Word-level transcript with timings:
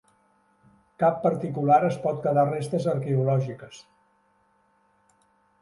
Cap 1.03 1.19
particular 1.25 1.77
es 1.89 1.99
pot 2.07 2.19
quedar 2.25 2.47
restes 2.49 2.87
arqueològiques. 2.97 3.85